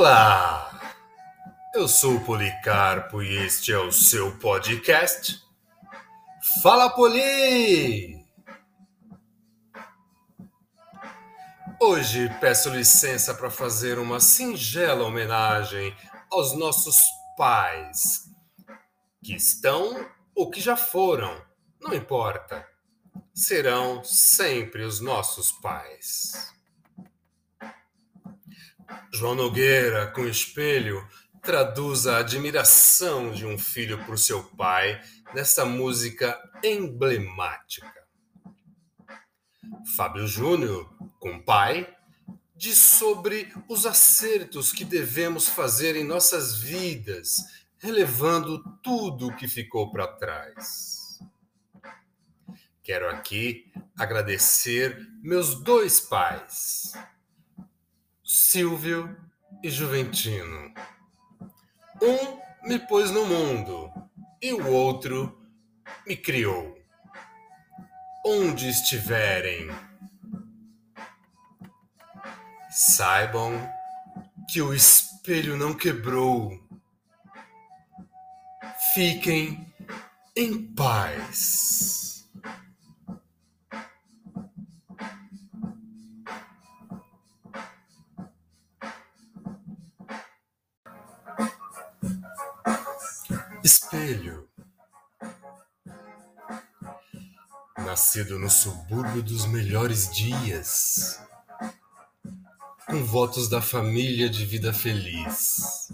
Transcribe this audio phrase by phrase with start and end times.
[0.00, 0.80] Olá!
[1.74, 5.42] Eu sou o Policarpo e este é o seu podcast.
[6.62, 8.24] Fala Poli!
[11.80, 15.92] Hoje peço licença para fazer uma singela homenagem
[16.30, 17.00] aos nossos
[17.36, 18.30] pais,
[19.24, 21.44] que estão ou que já foram,
[21.80, 22.64] não importa,
[23.34, 26.56] serão sempre os nossos pais.
[29.18, 31.04] João Nogueira, com espelho,
[31.42, 35.02] traduz a admiração de um filho por seu pai
[35.34, 37.92] nessa música emblemática.
[39.96, 41.92] Fábio Júnior, com pai,
[42.54, 47.38] diz sobre os acertos que devemos fazer em nossas vidas,
[47.76, 51.18] relevando tudo o que ficou para trás.
[52.84, 56.92] Quero aqui agradecer meus dois pais,
[58.30, 59.16] Silvio
[59.62, 60.74] e Juventino.
[62.02, 63.90] Um me pôs no mundo
[64.42, 65.40] e o outro
[66.06, 66.78] me criou.
[68.26, 69.70] Onde estiverem,
[72.68, 73.66] saibam
[74.50, 76.52] que o espelho não quebrou.
[78.92, 79.66] Fiquem
[80.36, 82.17] em paz.
[97.88, 101.18] Nascido no subúrbio dos melhores dias,
[102.86, 105.90] com votos da família de vida feliz.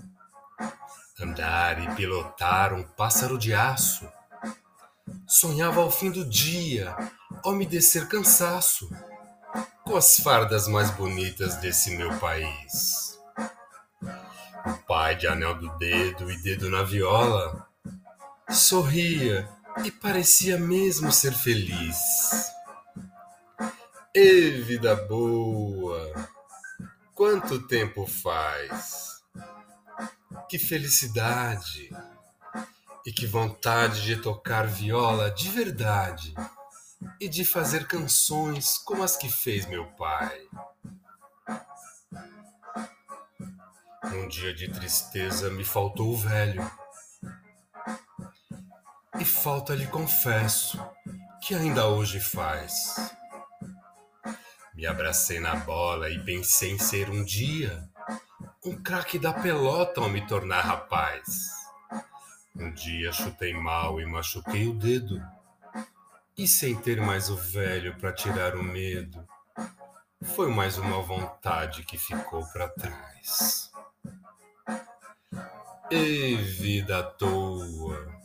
[1.21, 4.09] Andar e pilotar um pássaro de aço.
[5.25, 6.97] Sonhava ao fim do dia,
[7.45, 8.91] ao me descer cansaço,
[9.85, 13.15] com as fardas mais bonitas desse meu país
[14.89, 17.67] pai de anel do dedo e dedo na viola,
[18.51, 19.49] sorria
[19.83, 21.97] e parecia mesmo ser feliz.
[24.15, 26.13] E vida boa!
[27.15, 29.23] Quanto tempo faz?
[30.49, 31.91] Que felicidade!
[33.07, 36.35] E que vontade de tocar viola de verdade
[37.21, 40.41] e de fazer canções como as que fez meu pai.
[44.05, 46.63] Num dia de tristeza me faltou o velho.
[49.45, 50.83] Falta lhe confesso
[51.43, 53.13] que ainda hoje faz.
[54.75, 57.87] Me abracei na bola e pensei em ser um dia
[58.65, 61.51] um craque da pelota ao me tornar rapaz.
[62.57, 65.23] Um dia chutei mal e machuquei o dedo.
[66.39, 69.29] E sem ter mais o velho para tirar o medo,
[70.23, 73.71] foi mais uma vontade que ficou para trás.
[75.91, 78.25] E vida à toa,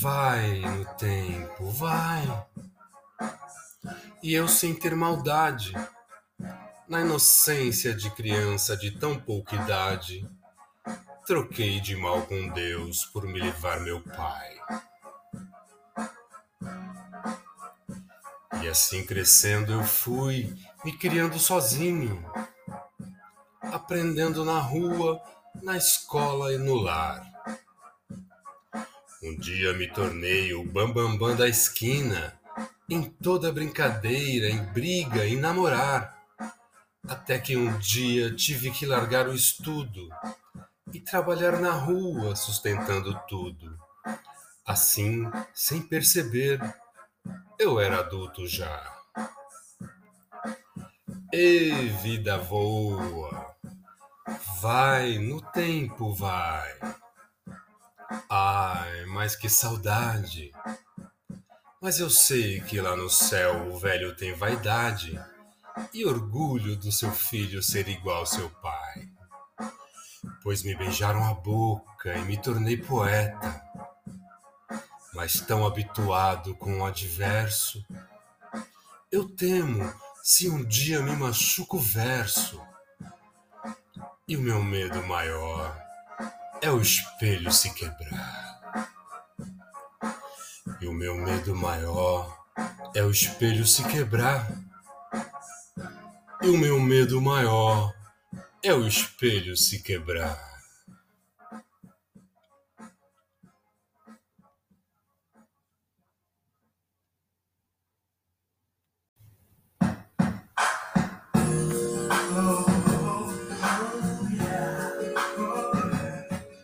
[0.00, 2.46] vai no tempo, vai.
[4.22, 5.74] E eu sem ter maldade,
[6.88, 10.26] na inocência de criança de tão pouca idade,
[11.26, 14.60] troquei de mal com Deus por me levar meu pai.
[18.62, 22.24] E assim crescendo eu fui me criando sozinho,
[23.60, 25.20] aprendendo na rua
[25.62, 27.22] na escola e no lar.
[29.30, 32.36] Um dia me tornei o bambambam bam, bam da esquina,
[32.88, 36.20] em toda brincadeira, em briga, em namorar.
[37.06, 40.08] Até que um dia tive que largar o estudo
[40.92, 43.78] e trabalhar na rua, sustentando tudo.
[44.66, 46.58] Assim, sem perceber,
[47.56, 49.00] eu era adulto já.
[51.32, 51.70] E
[52.02, 53.54] vida voa!
[54.60, 56.99] Vai, no tempo vai.
[58.28, 60.52] Ai, mas que saudade.
[61.80, 65.18] Mas eu sei que lá no céu o velho tem vaidade
[65.94, 69.08] e orgulho do seu filho ser igual ao seu pai.
[70.42, 73.62] Pois me beijaram a boca e me tornei poeta.
[75.14, 77.84] Mas tão habituado com o adverso,
[79.10, 79.92] eu temo
[80.22, 82.60] se um dia me machuco o verso
[84.26, 85.89] e o meu medo maior
[86.62, 88.60] é o espelho se quebrar.
[90.80, 92.38] E o meu medo maior
[92.94, 94.46] é o espelho se quebrar.
[96.42, 97.94] E o meu medo maior
[98.62, 100.49] é o espelho se quebrar.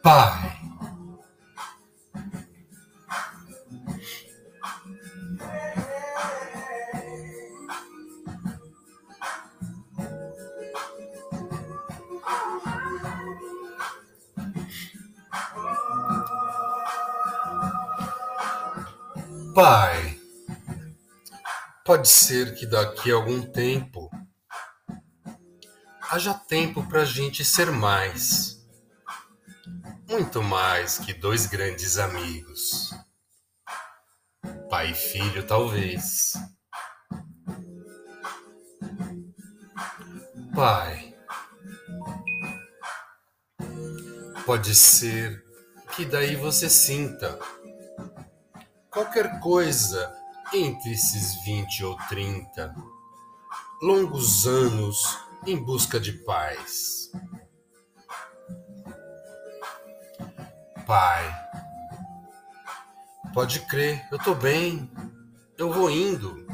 [0.07, 0.57] Pai.
[19.53, 20.21] Pai,
[21.85, 24.09] pode ser que daqui a algum tempo
[26.09, 28.56] haja tempo para a gente ser mais,
[30.09, 32.91] muito mais que dois grandes amigos.
[34.71, 36.33] Pai e filho, talvez.
[40.55, 41.15] Pai,
[44.47, 45.45] pode ser
[45.95, 47.39] que daí você sinta
[48.91, 50.15] qualquer coisa
[50.55, 52.75] entre esses vinte ou trinta
[53.83, 57.11] longos anos em busca de paz.
[60.87, 61.25] Pai,
[63.35, 64.89] pode crer, eu tô bem,
[65.59, 66.47] eu vou indo.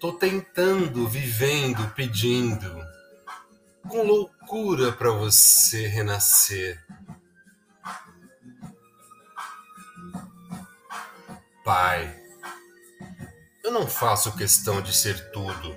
[0.00, 2.86] Tô tentando, vivendo, pedindo,
[3.88, 6.80] com loucura para você renascer.
[11.64, 12.16] Pai,
[13.64, 15.76] eu não faço questão de ser tudo.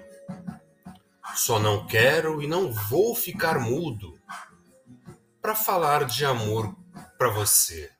[1.33, 4.12] Só não quero e não vou ficar mudo
[5.43, 6.73] para falar de amor
[7.17, 7.91] para você.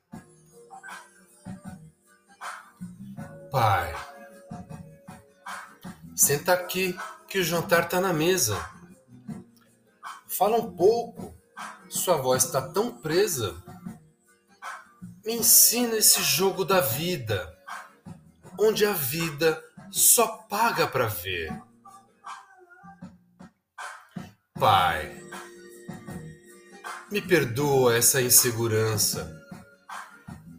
[3.50, 3.94] Pai,
[6.16, 6.98] senta aqui
[7.28, 8.56] que o jantar tá na mesa.
[10.26, 11.36] Fala um pouco,
[11.90, 13.62] sua voz está tão presa.
[15.22, 17.54] Me ensina esse jogo da vida
[18.58, 21.52] onde a vida só paga para ver.
[24.58, 25.23] Pai,
[27.14, 29.40] me perdoa essa insegurança.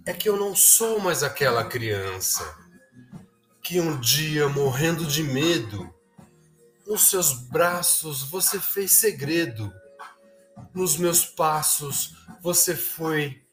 [0.06, 2.58] É que eu não sou mais aquela criança
[3.62, 5.94] que um dia, morrendo de medo,
[6.88, 9.70] nos seus braços você fez segredo.
[10.74, 13.44] Nos meus passos você foi,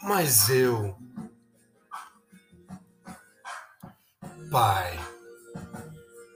[0.00, 0.96] mas eu
[4.48, 4.96] Pai,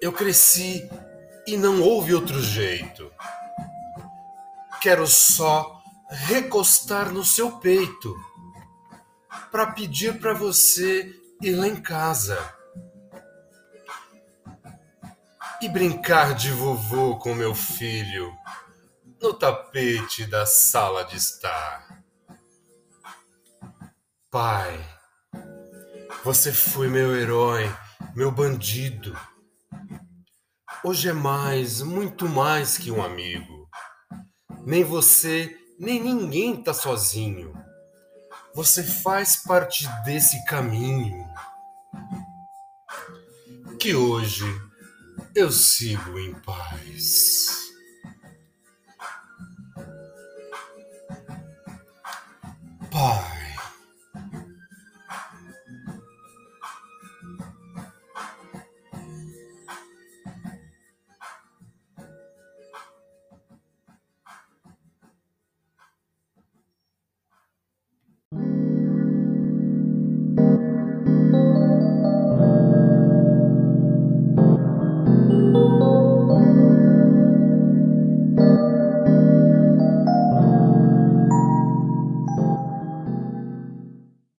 [0.01, 0.83] eu cresci
[1.47, 3.09] e não houve outro jeito.
[4.81, 5.82] Quero só
[6.13, 8.15] recostar no seu peito
[9.51, 12.39] para pedir para você ir lá em casa
[15.61, 18.33] e brincar de vovô com meu filho
[19.21, 22.03] no tapete da sala de estar.
[24.31, 24.85] Pai,
[26.25, 27.73] você foi meu herói
[28.15, 29.17] meu bandido.
[30.85, 33.69] Hoje é mais, muito mais que um amigo.
[34.67, 37.53] Nem você, nem ninguém tá sozinho.
[38.55, 41.29] Você faz parte desse caminho.
[43.81, 44.45] Que hoje
[45.35, 47.62] eu sigo em paz.